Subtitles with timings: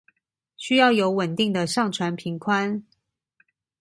[0.57, 2.81] 需要有穩定的上傳頻寬